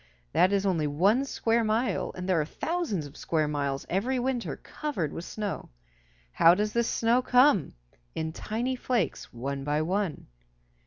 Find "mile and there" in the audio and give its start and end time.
1.63-2.41